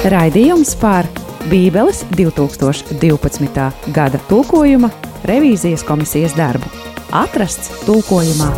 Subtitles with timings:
[0.00, 1.04] Raidījums par
[1.50, 3.66] Bībeles 2012.
[3.92, 4.88] gada tulkojuma
[5.28, 6.64] revīzijas komisijas darbu.
[7.12, 8.48] Atrasts tulkojumā.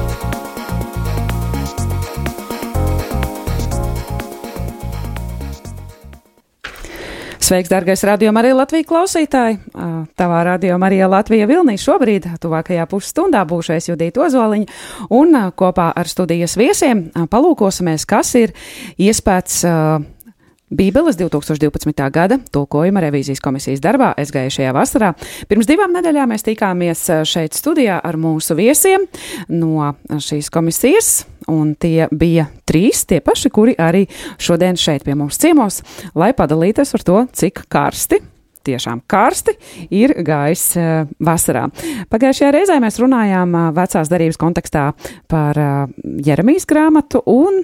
[7.43, 9.59] Sveiks, darbais radījuma arī Latvijas klausītāji!
[10.15, 14.81] Tavā radījumā arī Latvija Vilnī šobrīd, tuvākajā pusstundā, būšais Judita Ozoliņa,
[15.11, 18.55] un kopā ar studijas viesiem palūkosimies, kas ir
[18.95, 19.65] iespējas
[20.73, 22.07] Bībeles 2012.
[22.15, 25.11] gada tulkojuma revīzijas komisijas darbā aizgājušajā vasarā.
[25.51, 29.05] Pirms divām nedēļām mēs tikāmies šeit studijā ar mūsu viesiem
[29.53, 31.13] no šīs komisijas,
[31.53, 34.07] un tie bija trīs tie paši, kuri arī
[34.41, 35.83] šodien šeit pie mums ciemos,
[36.17, 38.23] lai padalītos ar to, cik karsti
[38.67, 39.55] tiešām karsti
[39.95, 41.67] ir gājis uh, vasarā.
[42.13, 44.85] Pagājušajā reizē mēs runājām uh, vecās darības kontekstā
[45.31, 45.93] par uh,
[46.27, 47.63] Jeremijas grāmatu un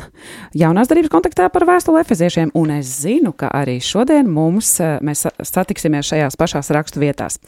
[0.59, 6.09] jaunās darības kontekstā par vēstuli efeziešiem, un es zinu, ka arī šodien mums mēs satiksimies
[6.11, 7.39] šajās pašās rakstu vietās.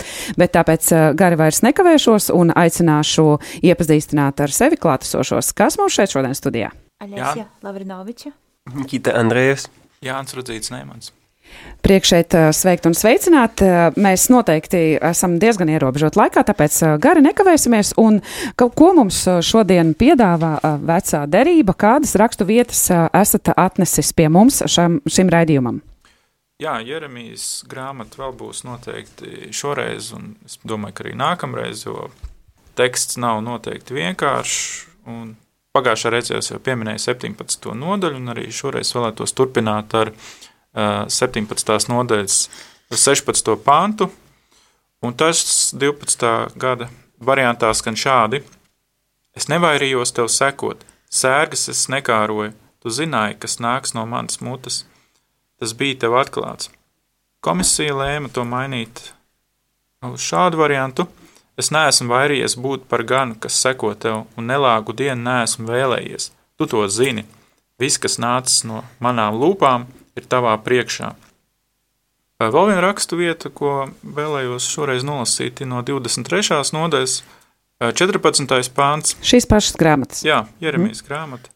[0.40, 3.26] Bet tāpēc gari vairs nekavēšos un aicināšu
[3.66, 5.52] iepazīstināt ar sevi klātesošos.
[5.56, 6.72] Kas mums šeit šodien studijā?
[7.00, 8.34] Aļasija Lavrinoviča.
[8.90, 9.68] Kita Andrējas.
[10.04, 11.12] Jānis Rudzīts Neimans.
[11.80, 13.62] Priekšēt sveikt un sveicināt.
[13.96, 17.94] Mēs noteikti esam diezgan ierobežot laikā, tāpēc gari nekavēsimies.
[18.00, 18.20] Un
[18.60, 21.72] ko mums šodien piedāvā vecā derība?
[21.80, 25.80] Kādas rakstu vietas esat atnesis pie mums šam, šim raidījumam?
[26.60, 32.10] Jā, Jeremijas grāmata vēl būs noteikti šoreiz, un es domāju, ka arī nākamreiz, jo
[32.76, 34.58] teksts nav noteikti vienkāršs.
[35.70, 37.72] Pagājušā reizē jau pieminēju 17.
[37.78, 41.90] nodaļu, un arī šoreiz vēlētos turpināt ar uh, 17.
[41.90, 42.36] nodaļas
[42.90, 43.56] 16.
[43.64, 44.10] pāntu,
[45.02, 45.42] un tas
[45.74, 46.32] 12.
[46.56, 48.42] gada variantā skan šādi:
[49.36, 54.84] Es nevairījos tev sekot, sērgas es nekāroju, tu zināji, kas nāks no manas mutes.
[55.60, 56.70] Tas bija tev atklāts.
[57.44, 59.10] Komisija lēma to mainīt
[60.04, 61.06] uz šādu variantu.
[61.60, 66.30] Es neesmu vairījies būt par ganu, kas seko tev, un nelāgu dienu neesmu vēlējies.
[66.56, 67.26] Tu to zini.
[67.80, 69.84] Viss, kas nācis no manām lūpām,
[70.18, 71.12] ir tavā priekšā.
[72.40, 76.56] Vēl viena rakstu vieta, ko vēlējos šoreiz nolasīt, ir no 23.
[76.72, 77.18] nodaļas,
[77.80, 78.70] 14.
[78.76, 79.16] pāns.
[79.24, 80.22] Šīs pašas grāmatas.
[80.24, 81.08] Jā, Jeremijas mm.
[81.08, 81.52] grāmata.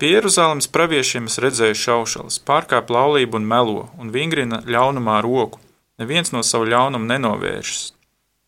[0.00, 5.60] Pie Jeruzalemes praviešiem es redzēju šaušalas, pārkāp laulību un melo, un vingrina ļaunumā roku.
[6.00, 7.92] Neviens no savu ļaunumu nenovēršas.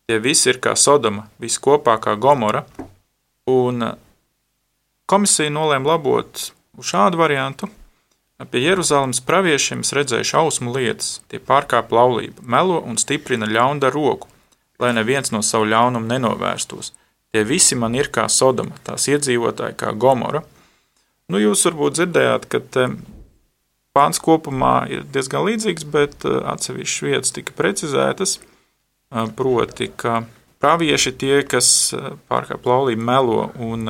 [0.09, 2.65] Tie visi ir kā Sodoma, visi kopā kā Gomora,
[3.49, 3.85] un
[5.09, 6.49] komisija nolēma labot
[6.81, 7.69] šādu variantu–
[8.51, 14.27] Pie Jeruzalemes praviešiem es redzēju šausmu lietas, tie pārkāp laulību, melo un stiprina ļaunda roku,
[14.81, 16.91] lai neviens no savu ļaunumu nenovērstos.
[17.33, 20.43] Tie visi man ir kā Sodoma, tās iedzīvotāji kā Gomora.
[21.31, 22.61] Nu, jūs varbūt dzirdējāt, ka
[23.93, 30.23] pāns kopumā ir diezgan līdzīgs, bet eh, atsevišķas vietas tika precizētas, eh, proti, ka
[30.63, 33.87] pravieši tie, kas eh, pārkāp laulību, melo un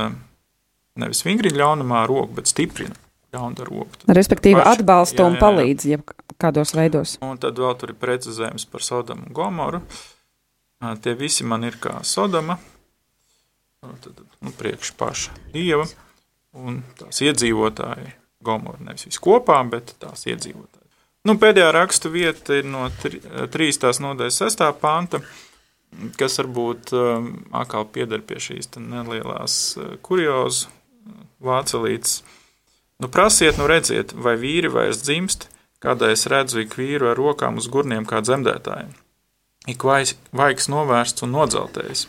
[1.00, 2.96] nevis vingrina ļaunumā roku, bet stiprina.
[4.14, 6.00] Respektīvi, paši, atbalsta jā, un palīdz ja
[6.42, 7.16] kādos veidos.
[7.26, 9.82] Un tad vēl tur ir precizējums par Sodomu un Gomoru.
[11.02, 12.58] Tie visi man ir kā Sodoma,
[14.04, 15.88] tad, nu, priekš paša dieva
[16.60, 18.20] un tās iedzīvotāji.
[18.44, 20.82] Gomora nevis visi kopā, bet tās iedzīvotāji.
[21.24, 23.94] Nu, pēdējā rakstu vieta ir no 3.
[24.04, 24.64] nodaļas 6.
[24.82, 25.22] panta,
[26.20, 26.92] kas varbūt
[27.56, 30.68] atkal pieder pie šīs nelielās kuriozu
[31.44, 32.20] vācelītes.
[33.02, 35.48] Nu, prasiet, nu redziet, vai vīri vairs dzimst,
[35.84, 38.94] kādā es redzu ik vīru ar rokām uz gurniem kā dzemdētājiem.
[39.72, 42.08] Ik vaigs novērsts un nodzeltējis.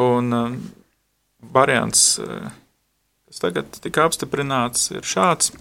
[0.00, 0.56] Un um,
[1.52, 2.50] variants, uh,
[3.28, 5.54] kas tagad tika apstiprināts, ir šāds.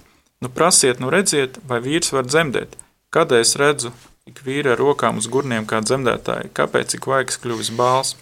[0.43, 2.75] Nu, prasiet, nu redziet, vai vīrs var dzemdēt.
[3.15, 3.93] Kādēļ es redzu
[4.27, 6.51] ik vīri ar rokām uz gurniem kā dzemdētāji?
[6.57, 8.15] Kāpēc ik vaigs kļuvis bāls?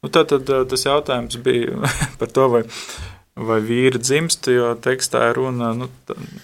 [0.00, 2.62] Nu, tad, tad uh, tas jautājums bija par to, vai
[3.38, 5.88] vai vīri dzimst, jo tekstā ir runa nu,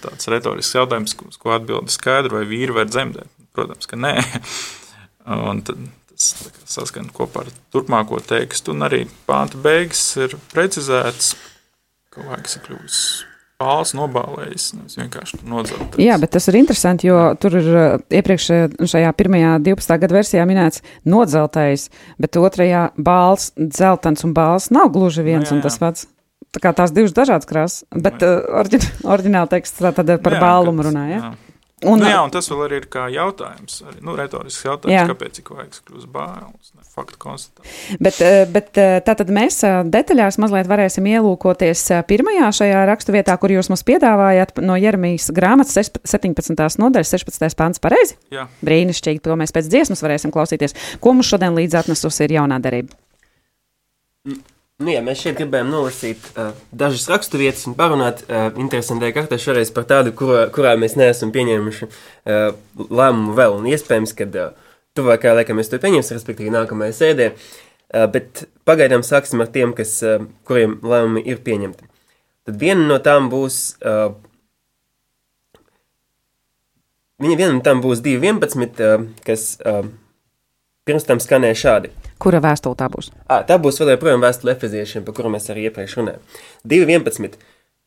[0.03, 3.29] tāds retorisks jautājums, uz ko atbildi skaidri, vai vīri var dzemdēt.
[3.57, 4.15] Protams, ka nē.
[5.49, 5.81] Un tad
[6.17, 6.33] tas
[6.65, 11.35] saskan kopā ar turpmāko tekstu, un arī pānta beigas ir precizēts,
[12.13, 13.01] ka vajag sakļūs
[13.57, 16.01] pāls nobālējis, nevis vienkārši nodzeltais.
[16.01, 17.69] Jā, bet tas ir interesanti, jo tur ir
[18.19, 18.49] iepriekš
[18.85, 19.95] šajā pirmajā 12.
[20.03, 21.87] gada versijā minēts nodzeltais,
[22.21, 25.57] bet otrajā bāls, dzeltens un bāls nav gluži viens jā, jā.
[25.57, 26.05] un tas pats.
[26.55, 30.41] Tā kā tās divas dažādas krāsas, bet uh, orģin, oriģināla teksts tā tad par jā,
[30.41, 31.19] bālumu runā, ja?
[31.19, 31.47] Jā.
[31.85, 35.03] Un, nu, jā, un tas vēl arī ir kā jautājums, arī nu, retorisks jautājums, jā.
[35.11, 37.97] kāpēc ik vajag kļūst bailes, ne faktu konstatācija.
[38.01, 43.37] Bet, eh, bet eh, tātad mēs eh, detaļās mazliet varēsim ielūkoties pirmajā šajā rakstu vietā,
[43.37, 46.57] kur jūs mums piedāvājat no Jeremijas grāmatas 17.
[46.81, 47.57] nodaļas 16.
[47.61, 48.17] pants pareizi?
[48.33, 48.49] Jā.
[48.65, 50.73] Brīnišķīgi, to mēs pēc dziesmas varēsim klausīties.
[50.97, 52.97] Ko mums šodien līdz atnesusi ir jaunā darība?
[54.25, 54.41] Mm.
[54.77, 59.71] Nu, jā, mēs šeit gribējām nolasīt uh, dažas raksturvietas un parunāt uh, interesantai kārtā šoreiz
[59.73, 63.55] par tādu, kurā, kurā mēs neesam pieņēmuši uh, lēmumu vēl.
[63.57, 67.31] Un iespējams, ka uh, tuvākajā laikā mēs to pieņemsim, respektīvi nākamajā sēdē.
[67.33, 71.89] Uh, bet pagaidām sāksim ar tiem, kas, uh, kuriem lēmumi ir pieņemti.
[72.45, 73.61] Tad viena no tām būs.
[73.81, 74.11] Uh,
[77.25, 79.89] viņa viena no tām būs 2.11, uh, kas uh,
[80.87, 81.91] pirms tam skanēja šādi.
[82.21, 83.11] Kura vēstule tā būs?
[83.29, 86.23] À, tā būs vēl joprojām vēstule efeziešiem, par kuru mēs arī iepriekš runājām.
[86.73, 87.37] 2.11.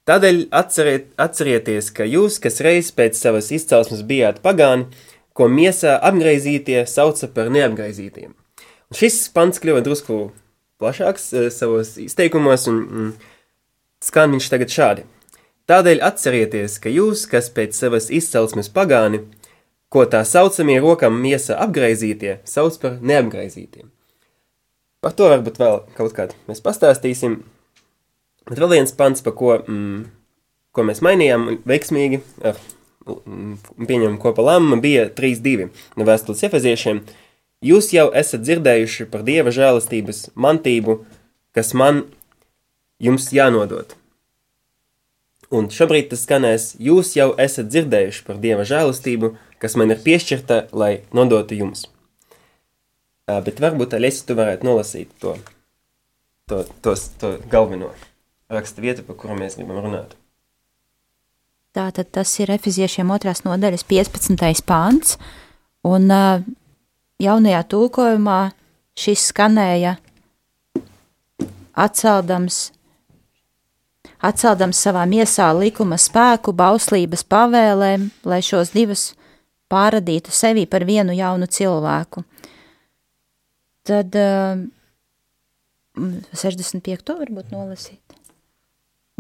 [0.09, 4.89] Tādēļ atceriet, atcerieties, ka jūs, kas reiz pēc savas izcelsmes bijāt pagāni,
[5.37, 8.33] ko miesā apgaizītie sauca par neapgaizītiem.
[8.91, 10.31] Un šis pants kļuva drusku
[10.81, 13.11] plašāks uh, savos izteikumos, un mm,
[14.05, 15.07] skan viņš tagad šādi.
[15.71, 19.23] Tādēļ atcerieties, ka jūs, kas pēc savas izcelsmes pagāni,
[19.91, 23.91] ko tā saucamie rokam miesa apgaizītie, sauc par neapgaizītiem.
[25.01, 27.41] Par to varbūt vēl kaut kādā mēs pastāstīsim.
[28.51, 30.05] Bet vēl viens pants, pa ko, mm,
[30.77, 32.61] ko mēs mainījām veiksmīgi, ar,
[33.09, 37.03] mm, pieņemam kopā lēmumu, bija 3.2 no vēstules efeziešiem.
[37.65, 41.03] Jūs jau esat dzirdējuši par Dieva žēlastības mantību,
[41.57, 42.05] kas man
[43.01, 43.97] jums jānodod.
[45.51, 50.71] Un šobrīd tas skanēs, jūs jau esat dzirdējuši par Dieva žēlastību, kas man ir piešķirta,
[50.73, 51.87] lai nodotu jums.
[53.31, 55.37] Bet varbūt Alēsi, tu varētu nolasīt to,
[56.51, 57.93] to, to, to galveno
[58.51, 60.17] raksta vietu, par kuru mēs gribam runāt.
[61.77, 64.65] Tātad tas ir Efeziešiem otrās nodaļas 15.
[64.67, 65.15] pāns,
[65.87, 66.11] un
[67.23, 68.41] jaunajā tulkojumā
[68.99, 69.95] šis skanēja
[71.79, 72.73] atceldams,
[74.19, 79.13] atceldams savā miesā likuma spēku, bauslības pavēlēm, lai šos divus
[79.71, 82.25] pāradītu sevi par vienu jaunu cilvēku–
[83.91, 84.61] Tad uh,
[86.37, 87.17] 65.
[87.19, 88.03] varbūt nolasīt.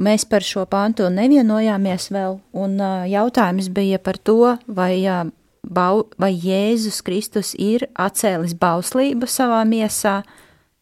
[0.00, 5.24] Mēs par šo pāntu nevienojāmies vēl, un uh, jautājums bija par to, vai, uh,
[5.64, 10.20] bau, vai Jēzus Kristus ir atcēlis bauslību savā miesā,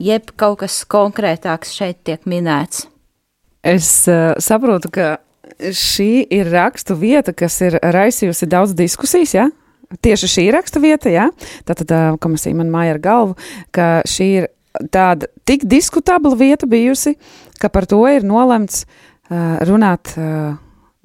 [0.03, 2.87] jeb kaut kas konkrētāks šeit tiek minēts.
[3.67, 5.17] Es uh, saprotu, ka
[5.59, 9.49] šī ir rakstu vieta, kas ir raisījusi daudz diskusijas, ja?
[10.05, 11.29] Tieši šī raksta vieta, jā,
[11.69, 13.37] tātad komisija man māja ar galvu,
[13.75, 14.49] ka šī ir
[14.93, 17.17] tāda tik diskutabla vieta bijusi,
[17.58, 20.56] ka par to ir nolemts uh, runāt uh,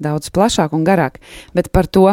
[0.02, 1.20] daudz plašāk un garāk.
[1.56, 2.06] Bet par to,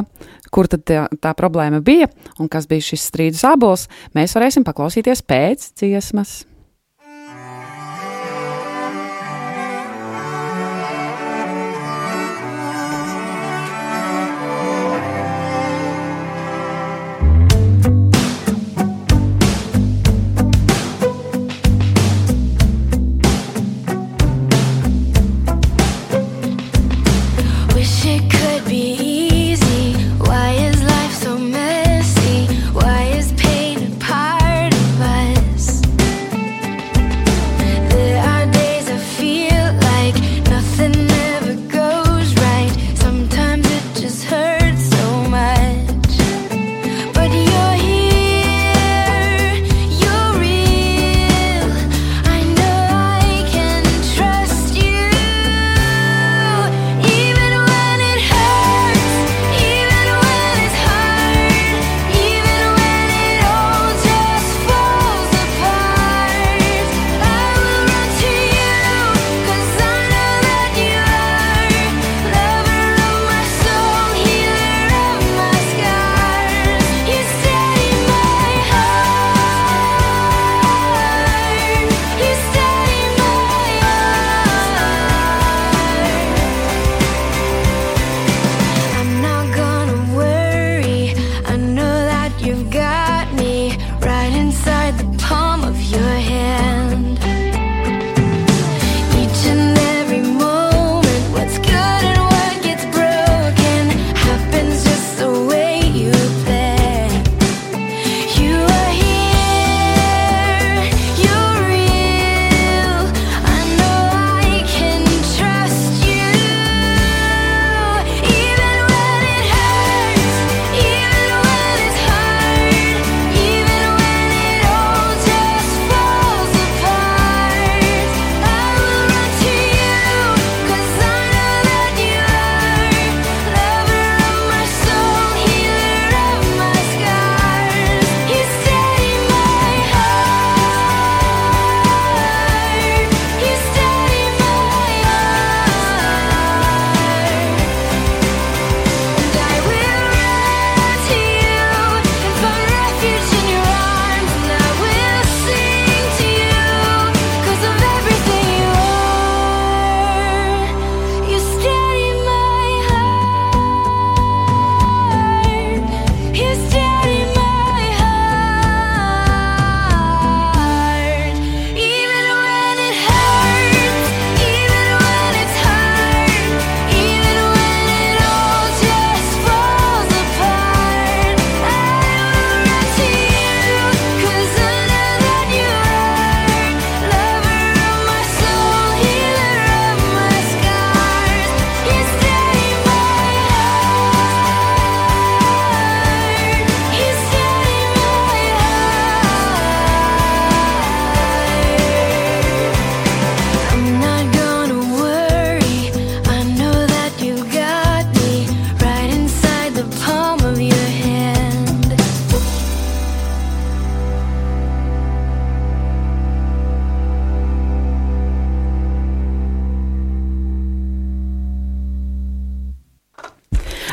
[0.54, 2.10] kur tad tā, tā problēma bija
[2.40, 6.42] un kas bija šis strīdus abols, mēs varēsim paklausīties pēc dziesmas.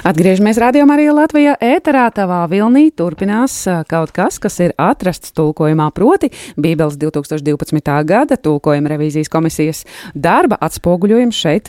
[0.08, 1.52] Atgriežamies rādījumā arī Latvijā.
[1.60, 3.58] ēterā tavā vilnī turpinās
[3.90, 7.92] kaut kas, kas ir atrasts tulkojumā, proti Bībeles 2012.
[8.08, 9.82] gada tulkojuma revīzijas komisijas
[10.14, 11.68] darba atspoguļojums šeit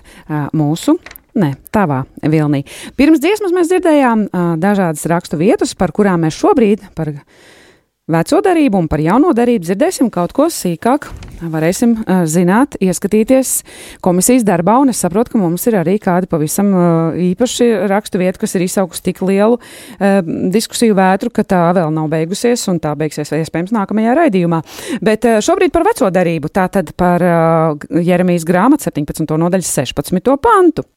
[0.55, 0.95] mūsu
[1.39, 2.63] Nē, tavā vilnī.
[2.97, 7.11] Pirms dziesmas mēs dzirdējām uh, dažādas rakstu vietas, par kurām mēs šobrīd, par
[8.09, 11.09] veco darību un par jauno darību dzirdēsim kaut ko sīkāk.
[11.39, 13.51] Varēsim uh, zināt, ieskatīties
[14.03, 18.41] komisijas darbā, un es saprotu, ka mums ir arī kādi pavisam uh, īpaši rakstu vieta,
[18.41, 20.19] kas ir izsaukusi tik lielu uh,
[20.51, 24.59] diskusiju vētru, ka tā vēl nav beigusies, un tā beigsies iespējams nākamajā raidījumā.
[25.05, 29.23] Bet uh, šobrīd par veco darību, tātad par uh, Jeremijas grāmatu 17.
[29.39, 30.35] nodaļas 16.
[30.43, 30.89] pantu.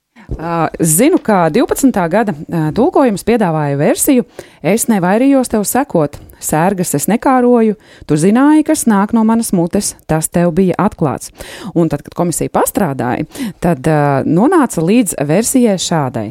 [0.80, 1.88] Zinu, ka 12.
[2.08, 2.34] gada
[2.76, 4.26] tulkojums piedāvāja versiju:
[4.62, 10.28] Es nevairījos tev sekot, sērgas es nekāroju, tu zināji, kas nāk no manas mutes, tas
[10.28, 11.32] tev bija atklāts.
[11.74, 13.26] Un tad, kad komisija pastrādāja,
[13.62, 16.28] tad uh, nonāca līdz versijai šādai.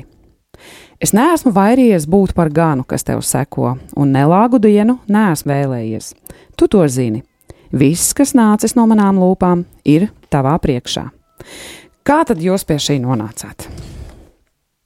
[1.01, 6.13] Es neesmu vairījies būt par ganu, kas tev seko, un nelāgu dienu neesmu vēlējies.
[6.55, 7.23] Tu to zini.
[7.71, 11.07] Viss, kas nācis no manām lūpām, ir tavā priekšā.
[12.05, 13.65] Kā tad jūs pie šī nonācāt?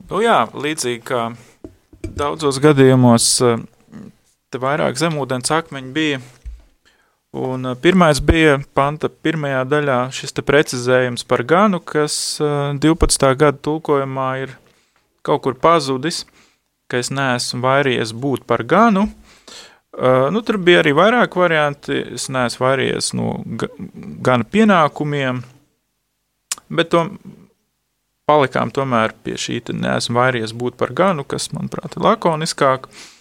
[0.05, 1.21] Nu jā, līdzīgi kā
[2.15, 3.63] daudzos gadījumos, eh,
[4.55, 6.23] te vairāk zemūdens akmeņi bija.
[7.35, 13.27] Un pirmais bija panta pirmajā daļā šis te precizējums par ganu, kas 12.
[13.27, 14.53] Eh, gada tulkojumā ir
[15.25, 16.23] kaut kur pazudis,
[16.87, 19.09] ka es neesmu vairījies būt par ganu.
[19.95, 21.95] Nu, tur bija arī vairāk varianti.
[22.17, 23.29] Es neesmu vairījies no
[24.27, 25.39] gana pienākumiem,
[26.67, 27.05] bet to
[28.27, 32.89] palikām tomēr pie šī neesmu vairies būt par ganu, kas, manuprāt, ir lakoniskāk.
[32.91, 33.14] Uh,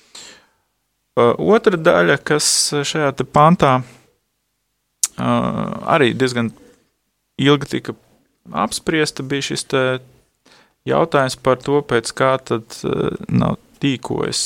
[1.16, 2.46] otra daļa, kas
[2.86, 3.84] šajā pantā uh,
[5.94, 6.52] arī diezgan
[7.40, 7.94] ilgi tika
[8.64, 9.66] apspriesta, bija šis
[10.84, 14.42] jautājums par to, pēc kā tad uh, nav tīkojas.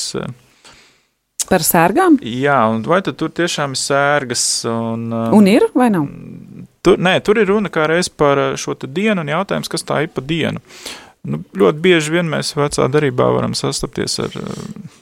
[1.49, 2.19] Par sērgām?
[2.21, 4.45] Jā, un vai tad tur tiešām ir sērgas?
[4.69, 6.09] Un, un ir vai nav?
[6.85, 10.13] Tur, nē, tur ir runa kā reiz par šo dienu un jautājums, kas tā ir
[10.13, 10.61] pa dienu.
[11.29, 14.99] Nu, ļoti bieži vien mēs vecā darbā varam sastapties ar eh,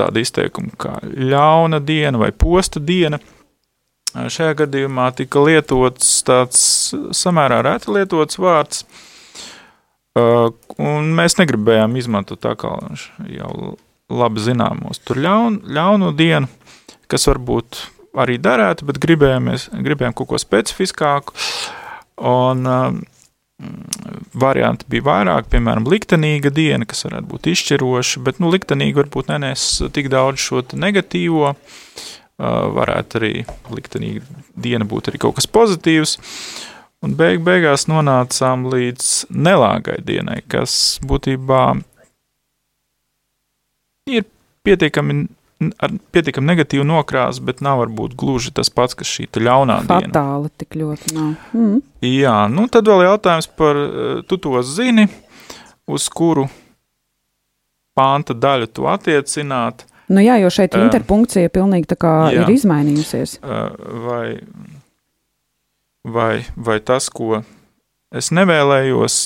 [0.00, 3.20] tādu izteikumu kā ļauna diena vai posta diena.
[4.10, 6.62] Šajā gadījumā tika lietots tāds
[7.14, 8.82] samērā reti lietots vārds,
[10.18, 12.72] un mēs negribējām izmantot tā kā
[13.30, 13.76] jau
[14.10, 16.50] labi zināmos tur ļaun, ļauno dienu,
[17.10, 17.84] kas varbūt
[18.18, 19.52] arī darētu, bet gribējām,
[19.86, 21.36] gribējām kaut ko specifiskāku.
[22.26, 22.66] Un,
[24.34, 29.66] varianti bija vairāk, piemēram, liktenīga diena, kas varētu būt izšķiroša, bet nu, liktenīga varbūt nenes
[29.94, 31.54] tik daudz šo negatīvo.
[32.40, 33.32] Uh, varētu arī
[33.68, 34.24] liktenīga
[34.56, 36.16] diena būt arī kaut kas pozitīvs.
[37.04, 41.62] Un beig beigās nonācām līdz nelāgai dienai, kas būtībā
[44.12, 44.26] ir
[44.64, 45.26] pietiekami
[45.60, 50.14] ar pietiekami negatīvu nokrāsu, bet nav varbūt gluži tas pats, kas šī ļaunā Fatāli diena.
[50.14, 51.34] Fatāli tik ļoti nav.
[51.52, 51.76] Mm.
[52.06, 55.06] Jā, nu tad vēl jautājums par, eh, tu to zini,
[55.90, 56.48] uz kuru
[57.96, 59.84] pānta daļu tu attiecināt.
[60.10, 63.38] Nu jā, jo šeit uh, interpunkcija pilnīgi tā kā jā, ir izmainījusies.
[63.44, 63.70] Uh,
[64.06, 64.26] vai,
[66.02, 67.44] vai, vai tas, ko
[68.10, 69.20] es nevēlējos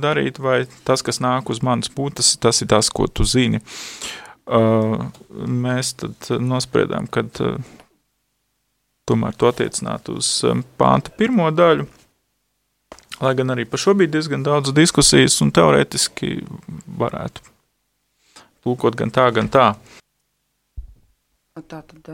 [0.00, 3.60] darīt, vai tas, kas nāk uz manas puses, tas ir tas, ko tu zini.
[3.60, 7.24] Uh, mēs tad nospriedām, ka
[9.06, 10.32] tomēr to attiecināt uz
[10.80, 11.86] pānta pirmo daļu.
[13.20, 16.38] Lai gan arī par šo bija diezgan daudz diskusijas, un teorētiski
[16.98, 17.44] varētu
[18.64, 19.66] tulkot gan tā, gan tā.
[21.60, 22.08] Tā tad.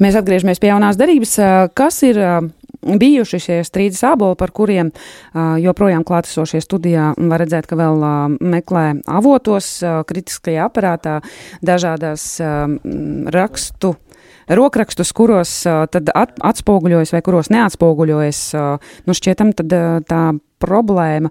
[0.00, 1.34] Mēs atgriežamies pie jaunās darbības.
[1.76, 2.16] Kas ir
[2.82, 4.92] bijuši šie strīdus āboli, par kuriem
[5.34, 8.04] joprojām klātesošie studijā var redzēt, ka vēl
[8.40, 9.72] meklē avotos,
[10.08, 11.20] kritiskajā aparātā,
[11.64, 12.36] dažādās
[13.34, 13.96] rakstu.
[14.50, 20.22] Rokrakstus, kuros uh, at, atspoguļojas vai kuros neatspoguļojas, uh, nu šķietam tad uh, tā
[20.58, 21.30] problēma,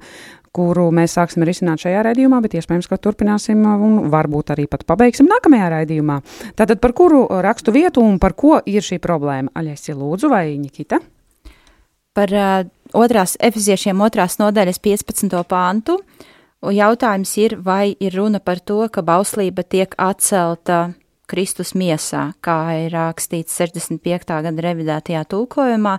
[0.56, 5.28] kuru mēs sāksim risināt šajā raidījumā, bet iespējams, ka turpināsim un varbūt arī pat pabeigsim
[5.30, 6.22] nākamajā raidījumā.
[6.58, 9.52] Tātad par kuru rakstu vietu un par ko ir šī problēma?
[9.52, 11.04] Aļēsi lūdzu vai Nikita?
[12.20, 12.68] Par uh,
[13.00, 15.36] otrās efeziešiem otrās nodaļas 15.
[15.48, 16.00] pāntu.
[16.60, 20.90] Jautājums ir, vai ir runa par to, ka bauslība tiek atcelta
[21.30, 24.34] Kristus miesā, kā ir rakstīts 65.
[24.44, 25.96] gada revidētajā tulkojumā.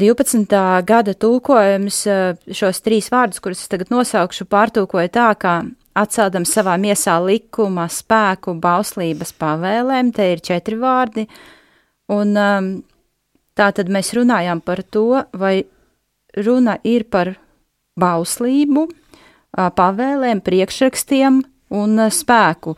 [0.00, 0.46] 12.
[0.86, 1.98] gada tulkojums
[2.54, 5.54] šos trīs vārdus, kurus es tagad nosaukšu, pārtulkoja tā, ka
[5.98, 11.26] atceldam savā miesā likuma, spēku, bauslības pavēlēm, te ir četri vārdi,
[12.14, 12.70] un um,
[13.60, 15.66] Tā tad mēs runājām par to, vai
[16.32, 17.34] runa ir par
[18.00, 18.86] bauslību,
[19.52, 21.42] pavēlēm, priekšrakstiem
[21.76, 22.72] un spēku.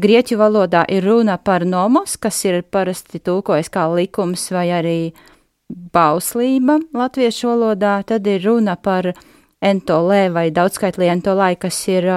[0.00, 4.98] Grieķu valodā ir runa par nomos, kas ir parasti tulkojas kā likums vai arī
[5.68, 9.10] bauslība latviešu valodā, tad ir runa par
[9.64, 12.08] entolē vai daudzskaitlī entolē, kas ir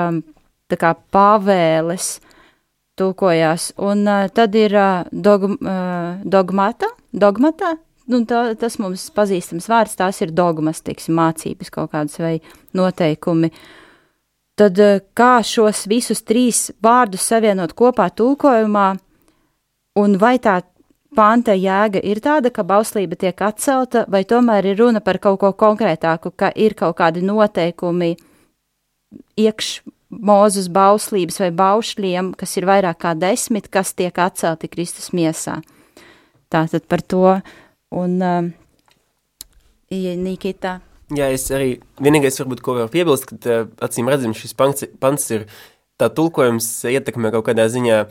[0.72, 2.22] tā kā pavēles
[2.98, 4.74] tulkojās, un tad ir
[5.12, 5.60] dogm,
[6.24, 7.76] dogmata, dogmata,
[8.12, 12.38] nu, tā, tas mums pazīstams vārds, tās ir dogmas, teiksim, mācības kaut kādas vai
[12.78, 13.52] noteikumi.
[14.58, 14.80] Tad
[15.18, 18.88] kā šos visus trīs vārdus savienot kopā tulkojumā,
[20.02, 20.62] un vai tā
[21.17, 25.54] panta jēga ir tāda, ka bauslība tiek atcelta, vai tomēr ir runa par kaut ko
[25.54, 28.15] konkrētāku, ka ir kaut kādi noteikumi
[29.38, 29.72] iekš
[30.08, 35.60] mūzes bauslības vai baušļiem, kas ir vairāk kā desmit, kas tiek atcelti Kristus miesā.
[36.52, 37.39] Tātad par to,
[37.95, 38.50] un uh,
[39.91, 40.80] Nikita.
[41.15, 45.30] Jā, es arī vienīgais varbūt, ko varu piebilst, ka uh, acīm redzam, šis pants, pants
[45.32, 45.45] ir
[45.97, 48.02] tā tulkojums ietekmē kaut kādā ziņā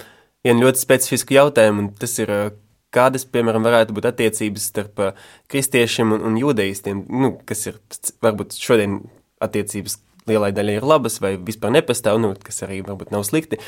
[0.46, 2.48] vienu ļoti specifisku jautājumu, un tas ir uh,
[2.96, 7.80] kādas, piemēram, varētu būt attiecības starp uh, kristiešiem un, un jūdeistiem, nu, kas ir
[8.24, 9.02] varbūt šodien
[9.44, 13.60] attiecības lielai daļai ir labas vai vispār nepastāv, nu, kas arī varbūt nav slikti,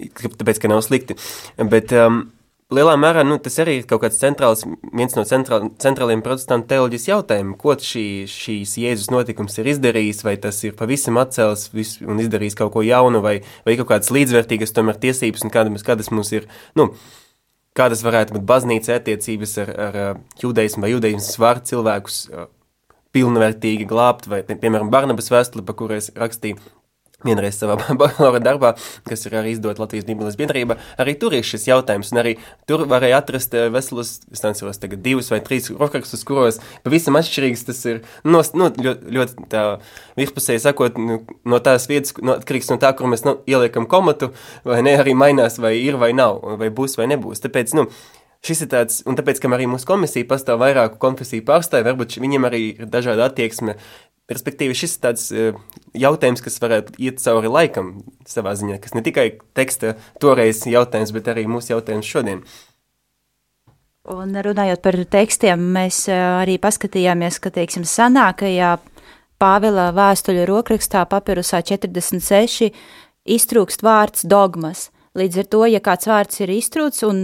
[0.00, 1.16] tāpēc, ka nav slikti.
[1.70, 2.24] Bet um,
[2.74, 4.64] lielā mērā nu, tas arī ir kaut kāds centrāls,
[4.96, 10.36] viens no centrāl, centrāliem protestantu teoloģijas jautājumiem, ko šī, šīs Jēzus notikums ir izdarījis, vai
[10.42, 14.74] tas ir pavisam atcēlis vis, un izdarījis kaut ko jaunu, vai, vai kaut kādas līdzvērtīgas
[14.76, 15.46] tomēr tiesības?
[15.46, 16.90] Un kādas, kādas mums ir, nu,
[17.78, 20.00] kādas varētu būt baznīca attiecības ar, ar
[20.42, 20.86] judaismu?
[20.86, 22.24] Vai judaismu var cilvēkus
[23.14, 26.60] pilnvērtīgi glābt, vai, piemēram, Barnabas vēstuli, pa kuru es rakstīju
[27.26, 28.72] vienreiz savā bakalaura darbā,
[29.08, 32.36] kas ir arī izdot Latvijas Bībeles biedrība, arī tur ir šis jautājums, un arī
[32.70, 37.82] tur varēja atrast veselus, es nesaros tagad divus vai trīs rokrakstus, kuros pavisam atšķirīgs tas
[37.90, 39.64] ir, no, nu, ļoti, ļoti tā
[40.18, 44.32] virspusēji sakot, nu, no tās vietas, no, atkarīgs no tā, kur mēs nu, ieliekam komatu,
[44.66, 47.42] vai ne, arī mainās, vai ir vai nav, vai būs vai nebūs.
[47.44, 47.88] Tāpēc, nu,
[48.46, 52.48] šis ir tāds, un tāpēc, ka arī mūsu komisija pastāv vairāku konfesiju pārstāvi, varbūt viņiem
[52.48, 53.76] arī ir dažāda attieksme.
[54.30, 55.60] Respektīvi, šis ir tāds uh,
[55.98, 57.96] jautājums, kas varētu iet cauri laikam
[58.30, 62.44] savā ziņā, kas ne tikai teksta toreiz jautājums, bet arī mūsu jautājums šodien.
[64.10, 68.78] Un runājot par tekstiem, mēs arī paskatījāmies, ka, teiksim, senākajā
[69.40, 72.68] Pāvila vēstuļu rokrakstā papirusā 46
[73.24, 74.90] iztrūkst vārds dogmas.
[75.16, 77.22] Līdz ar to, ja kāds vārds ir iztrūcis un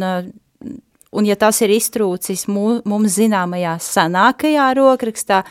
[1.16, 5.42] Un ja tas ir iztrūcis mums zināmajā senākajā rokrakstā,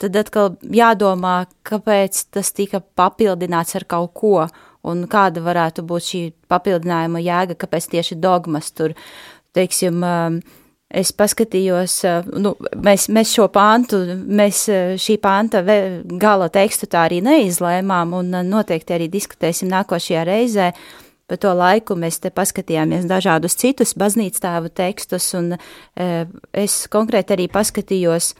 [0.00, 4.46] tad atkal jādomā, kāpēc tas tika papildināts ar kaut ko,
[4.88, 8.94] un kāda varētu būt šī papildinājuma jēga, kāpēc tieši dogmas tur,
[9.56, 10.38] teiksim, um,
[10.88, 17.04] es paskatījos, uh, nu, mēs, mēs šo pāntu, mēs uh, šī pānta gala tekstu tā
[17.10, 20.72] arī neizlēmām, un uh, noteikti arī diskutēsim nākošajā reizē,
[21.30, 26.08] Pa to laiku mēs te paskatījāmies dažādus citus baznīcas tēvu tekstus, un e,
[26.58, 28.32] es konkrēti arī paskatījos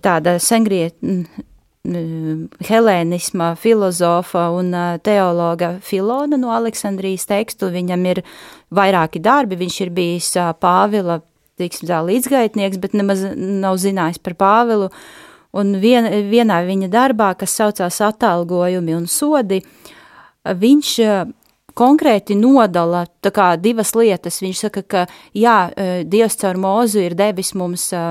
[0.00, 0.96] tāda sengriet,
[2.64, 7.68] helēnisma filozofa un e, teologa Filona no Aleksandrijas tekstu.
[7.74, 8.22] Viņam ir
[8.72, 11.20] vairāki darbi, viņš ir bijis e, Pāvila,
[11.60, 14.88] tiksim tā, līdzgaitnieks, bet nemaz nav zinājis par Pāvilu.
[15.54, 19.60] Un vien, vienā viņa darbā, kas saucās atalgojumi un sodi,
[20.48, 20.98] viņš
[21.74, 23.06] konkrēti nodala
[23.58, 24.40] divas lietas.
[24.42, 28.04] Viņš saka, ka jā, e, Dievs caur mūzu ir devis mums e,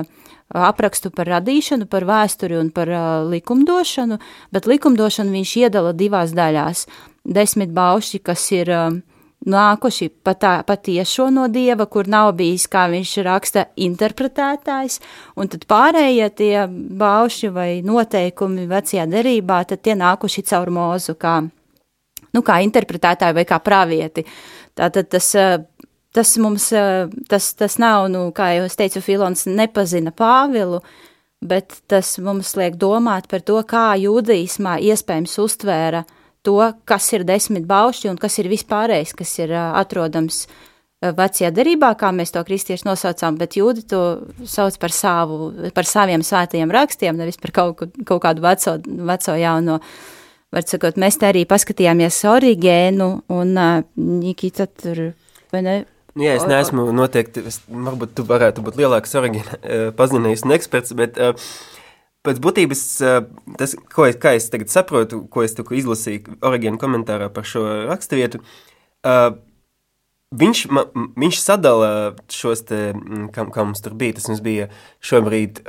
[0.54, 4.20] aprakstu par radīšanu, par vēsturi un par uh, likumdošanu,
[4.54, 6.86] bet likumdošanu viņš iedala divās daļās.
[7.26, 8.70] Desmit bauši, kas ir
[9.46, 15.00] nākuši patiešo no dieva, kur nav bijis, kā viņš raksta, interpretētājs,
[15.36, 21.42] un tad pārējie tie bauši vai noteikumi vecajā derībā, tad tie nākuši caur mūzu, kā
[22.34, 24.26] nu, kā interpretētāju vai kā pravieti.
[24.78, 25.58] Tātad tas, eh,
[26.14, 30.82] tas mums, eh, tas, tas nav, nu, kā jau es teicu, Filons nepazina Pāvilu,
[31.42, 36.06] bet tas mums liek domāt par to, kā jūdaismā iespējams uztvēra
[36.44, 40.48] to, kas ir desmit baušļi un kas ir vispārējais, kas ir eh, atrodams
[41.04, 44.02] vecajā derībā, kā mēs to kristieši nosaucām, bet jūdi to
[44.48, 48.78] sauc par, savu, par saviem svētajiem rakstiem, nevis par kaut, kaut kādu veco,
[49.12, 49.80] veco jauno
[50.54, 53.60] var sakot, mēs te arī paskatījāmies origēnu un
[53.98, 55.10] Nikita tur,
[55.54, 55.76] vai ne?
[56.14, 59.58] Nu jā, es neesmu noteikti, es, varbūt tu varētu būt lielāks origēna
[59.98, 61.18] pazinējis un eksperts, bet
[62.24, 62.84] pēc būtības
[63.58, 67.66] tas, ko es, kā es tagad saprotu, ko es tukku izlasīju origēna komentārā par šo
[67.90, 68.44] raksturvietu,
[69.10, 69.34] uh,
[70.34, 70.86] viņš, ma,
[71.20, 71.90] viņš sadala
[72.32, 72.82] šos te,
[73.34, 74.70] kā, kā mums tur bija, tas mums bija
[75.04, 75.64] šobrīd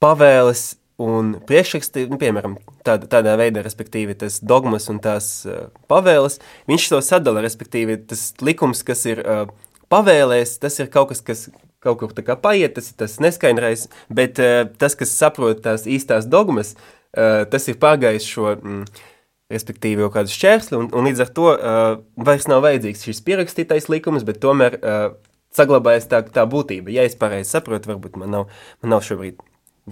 [0.00, 0.64] pavēles
[1.00, 6.36] Un priekšraksti, nu, piemēram, tāda, tādā veidā, respektīvi, tas dogmas un tās uh, pavēles,
[6.68, 9.46] viņš to sadala, respektīvi, tas likums, kas ir uh,
[9.92, 11.46] pavēlēs, tas ir kaut kas, kas
[11.80, 15.88] kaut kur tā kā paiet, tas ir tas neskaidrais, bet uh, tas, kas saprot tās
[15.88, 18.84] īstās dogmas, uh, tas ir pārgājis šo, mm,
[19.56, 21.94] respektīvi, jau kādu šķērsli, un, un līdz ar to uh,
[22.28, 25.04] vairs nav vajadzīgs šis pierakstītais likums, bet tomēr uh,
[25.56, 26.92] saglabājas tā, tā būtība.
[26.92, 28.52] Ja es pareizi saprotu, varbūt man nav,
[28.84, 29.40] man nav šobrīd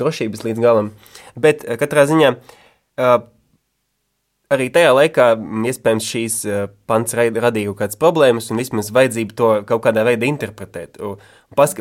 [0.00, 0.92] drošības līdz galam.
[1.38, 3.18] Bet eh, katrā ziņā uh,
[4.52, 5.26] arī tajā laikā
[5.70, 10.28] iespējams šīs uh, pants radīja kaut kādas problēmas un vismaz vajadzību to kaut kādā veidā
[10.28, 11.00] interpretēt.
[11.04, 11.18] Un,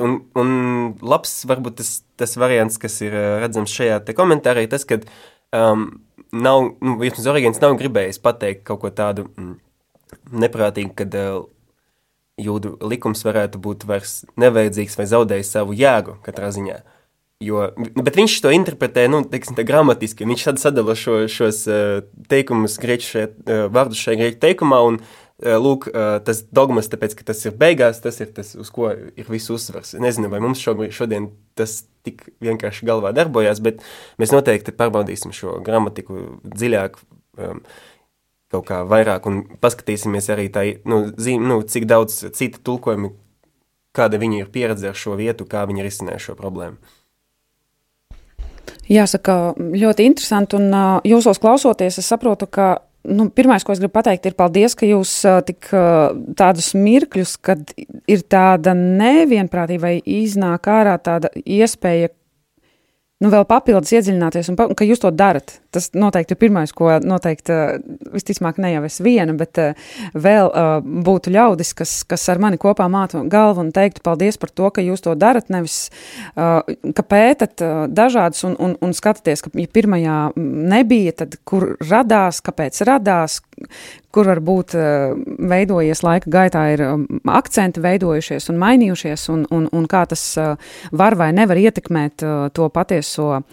[0.03, 0.51] un, un
[1.01, 4.99] labs varbūt tas, tas variants, kas ir redzams šajā komentārā, ir tas, ka
[5.56, 5.89] um,
[6.32, 9.56] nav, nu, vismaz Origins nav gribējis pateikt kaut ko tādu mm,
[10.43, 11.45] neprātīgu, kad uh,
[12.38, 16.77] jūdu likums varētu būt vairs nevajadzīgs vai zaudējis savu jēgu katrā ziņā.
[16.84, 16.96] Uh,
[17.43, 20.26] Jo, bet viņš to interpretē nu, teiksim, gramatiski.
[20.26, 22.00] Viņš sadala šo, šos uh,
[22.32, 25.86] teikumus, grieķu šajā, uh, vārdus šajā grieķu teikumā, un uh, lūk,
[26.26, 29.93] tas dogmas, tāpēc, ka tas ir beigās, tas ir tas, uz ko ir viss uzsvars.
[30.02, 33.86] Nezinu, vai mums šobrīd, šodien tas tik vienkārši galvā darbojās, bet
[34.17, 36.97] mēs noteikti pārbaudīsim šo gramatiku dziļāk.
[37.38, 37.62] Um,
[38.50, 43.12] kaut kā vairāk, un paskatīsimies arī tā, nu, zīm, nu, cik daudz citu tulkojumi,
[43.97, 46.80] kāda viņi ir pieredze ar šo vietu, kā viņi risināja šo problēmu.
[48.88, 50.71] Jāsaka, ļoti interesanti, un
[51.08, 52.69] jūsos klausoties, es saprotu, ka
[53.08, 55.12] nu, pirmais, ko es gribu pateikt, ir paldies, ka jūs
[55.47, 55.69] tik
[56.39, 57.73] tādus mirkļus, kad
[58.08, 62.12] ir tāda nevienprātība vai iznāk ārā tāda iespēja,
[63.23, 65.60] nu, vēl papildus iedziļināties, un ka jūs to darat.
[65.77, 70.49] Tas noteikti ir pirmais, ko noteikti, uh, visticamāk, ne jau es viena, bet uh, vēl
[70.49, 74.71] uh, būtu ļaudis, kas, kas ar mani kopā mātu galvu un teiktu paldies par to,
[74.73, 75.75] ka jūs to darat, nevis,
[76.33, 77.61] ka pētat
[77.93, 83.39] dažādus un, un, un skatāties, ka ja pirmajā nebija, tad kur radās, kāpēc radās,
[84.13, 84.73] kur varbūt
[85.51, 90.25] veidojies laika gaitā, ir um, akcenti veidojušies un mainījušies, un, un, un kā tas
[90.91, 92.25] var vai nevar ietekmēt
[92.57, 93.43] to patieso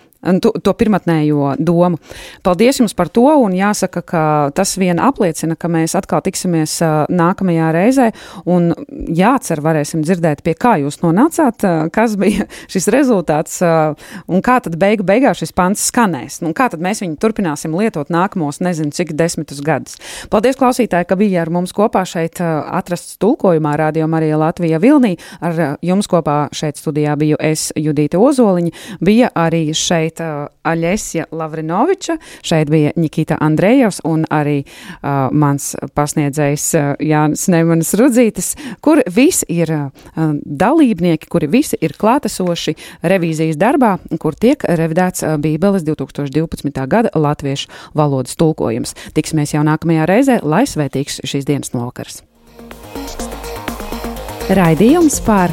[0.42, 2.00] to, to pirmotnējo domu.
[2.44, 4.24] Paldies jums par to, un jāsaka, ka
[4.56, 6.78] tas vien apliecina, ka mēs atkal tiksimies
[7.12, 8.10] nākamajā reizē,
[8.50, 8.72] un
[9.14, 15.06] jācer, varēsim dzirdēt, pie kā jūs nonācāt, kas bija šis rezultāts, un kā tad beigu
[15.06, 19.62] beigās šis pants skanēs, un kā tad mēs viņu turpināsim lietot nākamos, nezinu, cik desmitus
[19.64, 19.98] gadus.
[20.32, 25.14] Paldies, klausītāji, ka bija ar mums kopā šeit atrasts tulkojumā Radio Marija Latvija Vilnī.
[25.44, 28.72] Ar jums kopā šeit studijā biju es, Judīta Ozoliņa,
[29.04, 35.74] bija arī šeit šeit uh, Aļesja Lavrinoviča, šeit bija Nikita Andrejevs un arī uh, mans
[35.94, 39.90] pasniedzējs uh, Jānis Nemanis Rudzītis, kur visi ir uh,
[40.44, 46.86] dalībnieki, kuri visi ir klātesoši revīzijas darbā, kur tiek revidēts uh, Bībeles 2012.
[46.86, 48.94] gada latviešu valodas tulkojums.
[49.14, 52.22] Tiksimies jau nākamajā reizē, lai svētīgs šīs dienas novakars.
[54.44, 55.52] Raidījums par